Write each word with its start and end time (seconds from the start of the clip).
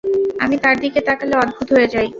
আমি 0.39 0.55
তার 0.63 0.75
দিকে 0.79 0.99
তাকালে 1.01 1.35
অদ্ভুত 1.37 1.67
হয়ে 1.75 1.87
যাই। 1.93 2.07